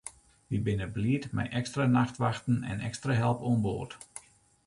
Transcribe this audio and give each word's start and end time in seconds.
Wy 0.49 0.57
binne 0.65 0.87
bliid 0.95 1.25
mei 1.35 1.45
ekstra 1.59 1.85
nachtwachten 1.97 2.57
en 2.71 2.83
ekstra 2.89 3.13
help 3.21 3.39
oan 3.49 3.61
board. 3.67 3.91